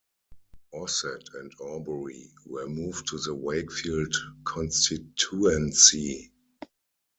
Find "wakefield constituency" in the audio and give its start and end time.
3.35-6.31